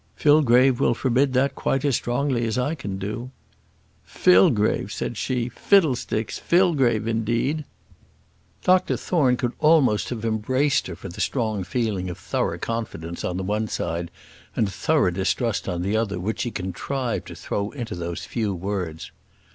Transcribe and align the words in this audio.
"Fillgrave 0.15 0.79
will 0.79 0.95
forbid 0.95 1.33
that 1.33 1.53
quite 1.53 1.85
as 1.85 1.95
strongly 1.95 2.43
as 2.47 2.57
I 2.57 2.73
can 2.73 2.97
do." 2.97 3.29
"Fillgrave!" 4.03 4.91
said 4.91 5.15
she. 5.15 5.47
"Fiddlesticks! 5.47 6.39
Fillgrave, 6.39 7.05
indeed!" 7.07 7.65
Dr 8.63 8.97
Thorne 8.97 9.37
could 9.37 9.51
almost 9.59 10.09
have 10.09 10.25
embraced 10.25 10.87
her 10.87 10.95
for 10.95 11.09
the 11.09 11.21
strong 11.21 11.63
feeling 11.63 12.09
of 12.09 12.17
thorough 12.17 12.57
confidence 12.57 13.23
on 13.23 13.37
the 13.37 13.43
one 13.43 13.67
side, 13.67 14.09
and 14.55 14.73
thorough 14.73 15.11
distrust 15.11 15.69
on 15.69 15.83
the 15.83 15.95
other, 15.95 16.19
which 16.19 16.39
she 16.39 16.49
contrived 16.49 17.27
to 17.27 17.35
throw 17.35 17.69
into 17.69 17.93
those 17.93 18.25
few 18.25 18.55
words. 18.55 19.11